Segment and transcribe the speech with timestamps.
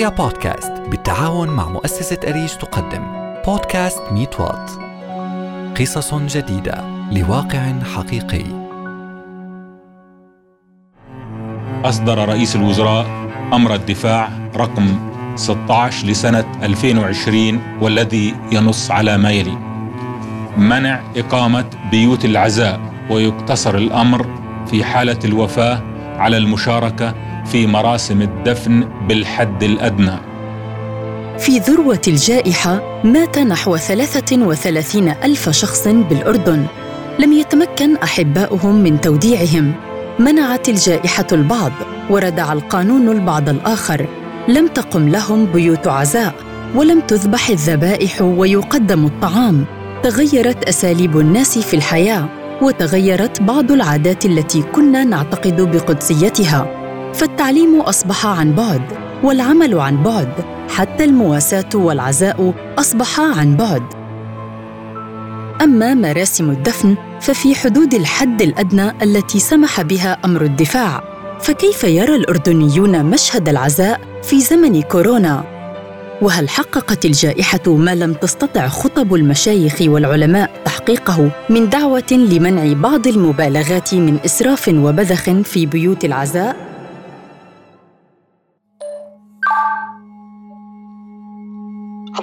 [0.00, 3.02] رؤيا بودكاست بالتعاون مع مؤسسة أريج تقدم.
[3.46, 4.70] بودكاست ميت وات
[5.80, 6.84] قصص جديدة.
[7.12, 8.44] لواقع حقيقي.
[11.84, 13.06] أصدر رئيس الوزراء
[13.52, 19.58] أمر الدفاع رقم 16 لسنة 2020 والذي ينص على ما يلي.
[20.56, 22.80] منع إقامة بيوت العزاء
[23.10, 24.26] ويقتصر الأمر
[24.66, 25.82] في حالة الوفاة
[26.18, 30.16] على المشاركة في مراسم الدفن بالحد الأدنى.
[31.38, 36.66] في ذروة الجائحة مات نحو 33 ألف شخص بالأردن.
[37.18, 39.72] لم يتمكن أحباؤهم من توديعهم.
[40.18, 41.72] منعت الجائحة البعض
[42.10, 44.06] وردع القانون البعض الآخر.
[44.48, 46.34] لم تقم لهم بيوت عزاء
[46.74, 49.64] ولم تذبح الذبائح ويقدم الطعام.
[50.02, 52.28] تغيرت أساليب الناس في الحياة
[52.62, 56.79] وتغيرت بعض العادات التي كنا نعتقد بقدسيتها.
[57.14, 58.82] فالتعليم أصبح عن بعد
[59.22, 60.32] والعمل عن بعد
[60.68, 63.82] حتى المواساة والعزاء اصبحا عن بعد.
[65.62, 71.02] أما مراسم الدفن ففي حدود الحد الأدنى التي سمح بها أمر الدفاع
[71.40, 75.44] فكيف يرى الأردنيون مشهد العزاء في زمن كورونا؟
[76.22, 83.94] وهل حققت الجائحة ما لم تستطع خطب المشايخ والعلماء تحقيقه من دعوة لمنع بعض المبالغات
[83.94, 86.69] من إسراف وبذخ في بيوت العزاء؟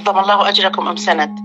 [0.07, 1.39] قدم الله أجركم أم سند.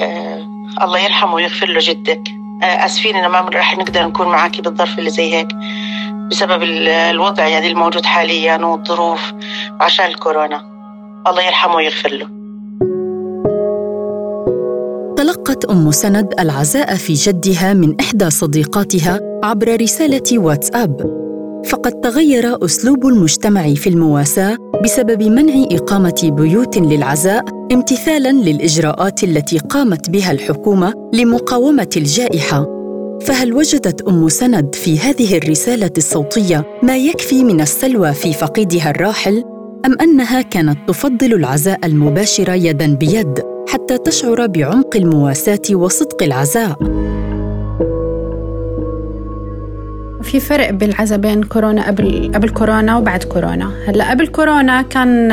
[0.00, 0.46] آه
[0.82, 2.22] الله يرحمه ويغفر له جدك.
[2.62, 5.48] آه آسفين ان ما راح نقدر نكون معاكي بالظرف اللي زي هيك
[6.30, 9.32] بسبب الوضع يعني الموجود حاليا والظروف
[9.80, 10.62] عشان الكورونا.
[11.26, 12.26] الله يرحمه ويغفر له.
[15.16, 21.21] تلقت أم سند العزاء في جدها من إحدى صديقاتها عبر رسالة واتساب.
[21.64, 30.10] فقد تغير أسلوب المجتمع في المواساة بسبب منع إقامة بيوت للعزاء امتثالا للإجراءات التي قامت
[30.10, 32.66] بها الحكومة لمقاومة الجائحة.
[33.20, 39.44] فهل وجدت أم سند في هذه الرسالة الصوتية ما يكفي من السلوى في فقيدها الراحل؟
[39.86, 46.76] أم أنها كانت تفضل العزاء المباشر يدا بيد حتى تشعر بعمق المواساة وصدق العزاء؟
[50.22, 53.70] في فرق بالعزاء بين كورونا قبل قبل كورونا وبعد كورونا.
[53.86, 55.32] هلأ قبل كورونا كان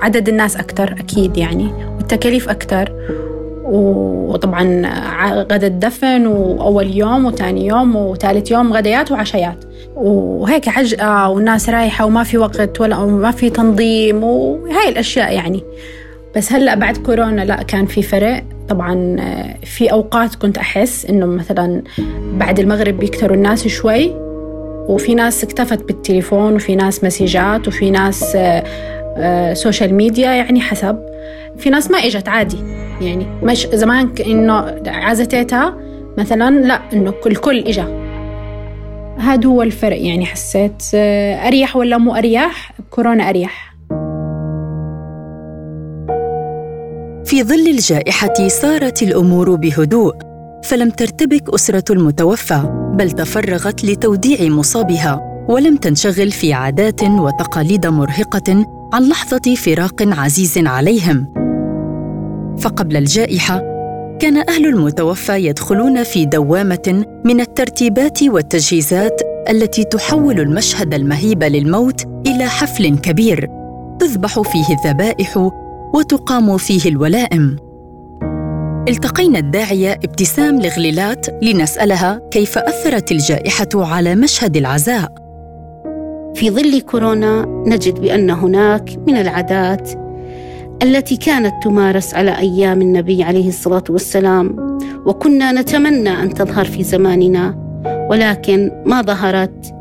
[0.00, 2.92] عدد الناس أكثر أكيد يعني والتكاليف أكثر
[3.64, 4.82] وطبعا
[5.52, 9.64] غدا الدفن وأول يوم وثاني يوم وثالث يوم غديات وعشيات.
[9.96, 15.62] وهيك عجقة والناس رايحة وما في وقت ولا ما في تنظيم وهاي الأشياء يعني.
[16.36, 18.44] بس هلأ بعد كورونا لا كان في فرق.
[18.68, 19.16] طبعا
[19.64, 21.82] في أوقات كنت أحس إنه مثلا
[22.34, 24.10] بعد المغرب بيكتروا الناس شوي
[24.88, 28.36] وفي ناس اكتفت بالتليفون وفي ناس مسيجات وفي ناس
[29.52, 30.98] social media يعني حسب.
[31.58, 32.58] في ناس ما إجت عادي.
[33.00, 35.76] يعني مش زمان إنه عزتيتها
[36.18, 38.02] مثلا لا إنه الكل إجا.
[39.18, 40.82] هذا هو الفرق يعني حسيت
[41.46, 43.71] أريح ولا مو أريح؟ كورونا أريح.
[47.32, 50.14] في ظل الجائحة سارت الأمور بهدوء
[50.64, 59.08] فلم ترتبك أسرة المتوفى بل تفرغت لتوديع مصابها ولم تنشغل في عادات وتقاليد مرهقة عن
[59.08, 61.26] لحظة فراق عزيز عليهم.
[62.58, 63.62] فقبل الجائحة
[64.20, 69.20] كان أهل المتوفى يدخلون في دوامة من الترتيبات والتجهيزات
[69.50, 73.48] التي تحول المشهد المهيب للموت إلى حفل كبير
[74.00, 75.50] تذبح فيه الذبائح
[75.94, 77.56] وتقام فيه الولائم.
[78.88, 85.14] التقينا الداعية ابتسام لغليلات لنسألها كيف أثرت الجائحة على مشهد العزاء.
[86.34, 89.90] في ظل كورونا نجد بأن هناك من العادات
[90.82, 97.54] التي كانت تمارس على أيام النبي عليه الصلاة والسلام وكنا نتمنى أن تظهر في زماننا
[98.10, 99.74] ولكن ما ظهرت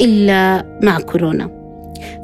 [0.00, 1.59] إلا مع كورونا.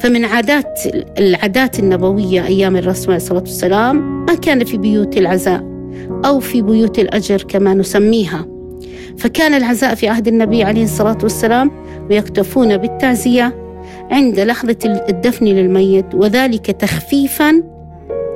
[0.01, 0.81] فمن عادات
[1.19, 5.65] العادات النبوية أيام الرسول عليه الصلاة والسلام ما كان في بيوت العزاء
[6.25, 8.47] أو في بيوت الأجر كما نسميها.
[9.19, 11.71] فكان العزاء في عهد النبي عليه الصلاة والسلام
[12.11, 13.55] ويكتفون بالتعزية
[14.11, 14.77] عند لحظة
[15.09, 17.63] الدفن للميت وذلك تخفيفا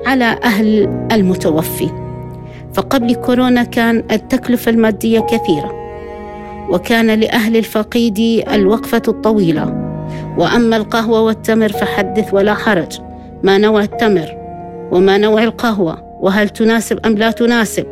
[0.07, 1.89] على أهل المتوفي.
[2.75, 5.81] فقبل كورونا كان التكلفة المادية كثيرة
[6.71, 9.90] وكان لأهل الفقيد الوقفة الطويلة.
[10.39, 12.99] وأما القهوة والتمر فحدث ولا حرج.
[13.43, 14.37] ما نوع التمر
[14.93, 17.87] وما نوع القهوة وهل تناسب أم لا تناسب؟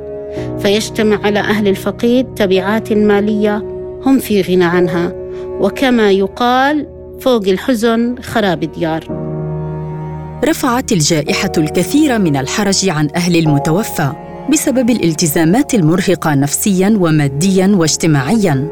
[0.59, 3.62] فيجتمع على أهل الفقيد تبعات مالية
[4.06, 5.12] هم في غنى عنها.
[5.61, 6.87] وكما يقال
[7.20, 9.29] فوق الحزن خراب ديار
[10.44, 14.12] رفعت الجائحة الكثير من الحرج عن أهل المتوفى
[14.53, 18.69] بسبب الالتزامات المرهقة نفسياً ومادياً واجتماعياً.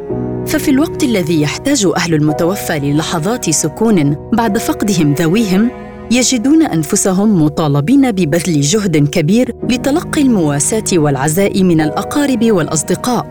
[0.56, 5.70] ففي الوقت الذي يحتاج أهل المتوفى للحظات سكون بعد فقدهم ذويهم،
[6.10, 13.26] يجدون أنفسهم مطالبين ببذل جهد كبير لتلقي المواساة والعزاء من الأقارب والأصدقاء.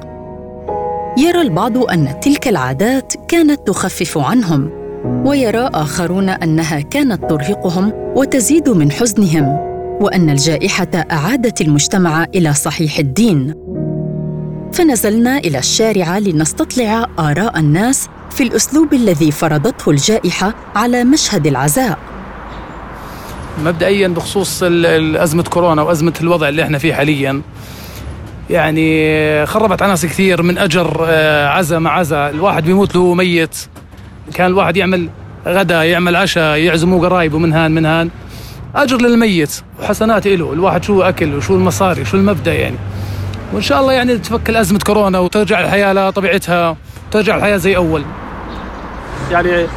[1.18, 4.70] يرى البعض أن تلك العادات كانت تخفف عنهم،
[5.28, 9.46] ويرى آخرون أنها كانت ترهقهم وتزيد من حزنهم،
[10.02, 13.54] وأن الجائحة أعادت المجتمع إلى صحيح الدين.
[14.76, 21.98] فنزلنا إلى الشارع لنستطلع آراء الناس في الأسلوب الذي فرضته الجائحة على مشهد العزاء.
[23.66, 27.42] مبدئيا بخصوص أزمة كورونا وأزمة الوضع اللي إحنا فيه حاليا
[28.50, 33.56] يعني خربت على ناس كثير من أجر آه، عزا مع عزا الواحد بيموت له ميت.
[34.34, 35.10] كان الواحد يعمل
[35.48, 38.10] غدا يعمل عشاء يعزموا قرايبه من هان من هان.
[38.76, 42.76] أجر للميت وحسنات له الواحد شو أكل وشو المصاري شو المبدأ يعني؟
[43.54, 46.78] وإن شاء الله يعني تفك أزمة كورونا وترجع الحياة لطبيعتها
[47.10, 48.04] وترجع الحياة زي أول.
[49.32, 49.68] يعني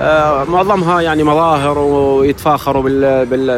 [0.00, 2.82] آه، معظمها يعني مظاهر ويتفاخروا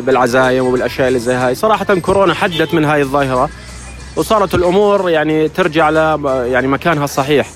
[0.01, 1.55] بالعزايم وبالأشياء اللي زي هاي.
[1.55, 3.49] صراحة كورونا حدت من هاي الظاهرة
[4.17, 5.97] وصارت الأمور يعني ترجع ل
[6.27, 7.49] يعني مكانها الصحيح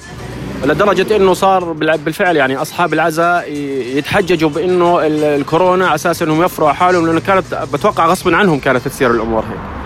[0.64, 3.52] لدرجة إنه صار بالفعل يعني أصحاب العزاء
[3.96, 9.10] يتحججوا بإنه الكورونا على أساس إنهم يفروا حالهم لأنه كانت بتوقع غصبا عنهم كانت تصير
[9.10, 9.79] الأمور هيك.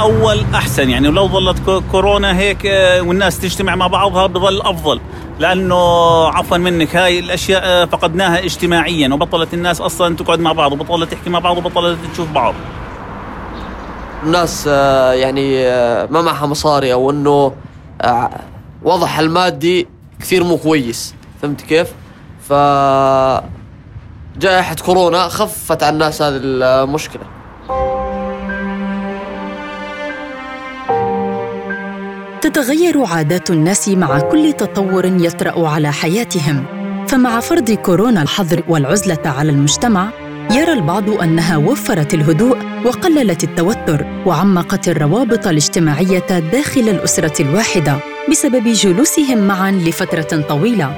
[0.00, 0.90] أول أحسن.
[0.90, 5.00] يعني لو ظلت كورونا هيك آه، والناس تجتمع مع بعضها بظل أفضل.
[5.38, 5.76] لأنه
[6.28, 11.30] عفوا منك هاي الأشياء آه، فقدناها اجتماعيا وبطلت الناس أصلا تقعد مع بعض وبطلت تحكي
[11.30, 12.54] مع بعض وبطلت تشوف بعض.
[14.22, 15.64] الناس آه، يعني
[16.12, 17.52] ما معها مصاري أو إنه
[18.82, 19.88] وضعها المادي
[20.20, 21.14] كثير مو كويس.
[21.42, 21.88] فهمت كيف؟
[22.48, 22.52] ف
[24.38, 27.39] جائحة كورونا خفت عن الناس هذه المشكلة.
[32.52, 36.64] تتغير عادات الناس مع كل تطور يطرأ على حياتهم.
[37.08, 40.10] فمع فرض كورونا الحظر والعزلة على المجتمع
[40.50, 47.96] يرى البعض أنها وفرت الهدوء وقللت التوتر وعمقت الروابط الاجتماعية داخل الأسرة الواحدة
[48.30, 50.94] بسبب جلوسهم معا لفترة طويلة.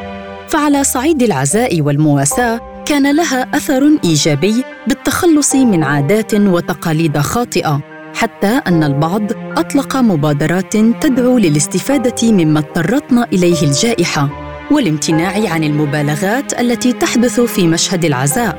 [0.49, 7.92] فعلى صعيد العزاء والمواساة كان لها أثر إيجابي بالتخلص من عادات وتقاليد خاطئة.
[8.23, 9.23] حتى أن البعض
[9.59, 14.29] أطلق مبادرات تدعو للاستفادة مما اضطرتنا إليه الجائحة
[14.71, 18.59] والامتناع عن المبالغات التي تحدث في مشهد العزاء.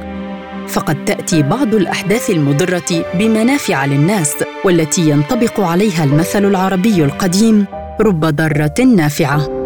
[0.67, 7.65] فقد تأتي بعض الأحداث المضرة بمنافع للناس والتي ينطبق عليها المثل العربي القديم
[8.01, 9.62] رب ضارة نافعة.